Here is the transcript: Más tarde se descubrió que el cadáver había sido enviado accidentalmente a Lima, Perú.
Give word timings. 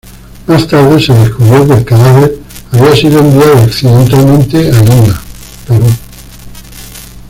Más 0.47 0.67
tarde 0.67 0.99
se 0.99 1.13
descubrió 1.13 1.67
que 1.67 1.73
el 1.75 1.85
cadáver 1.85 2.39
había 2.71 2.95
sido 2.95 3.19
enviado 3.19 3.59
accidentalmente 3.61 4.71
a 4.71 4.81
Lima, 4.81 5.21
Perú. 5.67 5.85